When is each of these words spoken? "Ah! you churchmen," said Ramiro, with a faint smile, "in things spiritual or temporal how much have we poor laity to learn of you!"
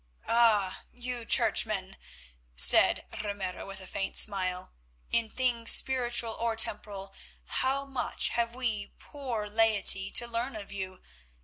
"Ah! 0.27 0.81
you 0.91 1.25
churchmen," 1.25 1.95
said 2.55 3.05
Ramiro, 3.23 3.67
with 3.67 3.79
a 3.81 3.85
faint 3.85 4.17
smile, 4.17 4.73
"in 5.11 5.29
things 5.29 5.69
spiritual 5.69 6.33
or 6.33 6.55
temporal 6.55 7.13
how 7.45 7.85
much 7.85 8.29
have 8.29 8.55
we 8.55 8.93
poor 8.97 9.45
laity 9.47 10.09
to 10.09 10.25
learn 10.25 10.55
of 10.55 10.71
you!" 10.71 11.03